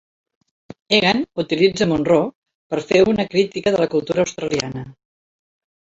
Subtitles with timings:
[0.99, 2.31] Egan utilitza Munroe
[2.73, 4.87] per fer una crítica de la cultura australiana.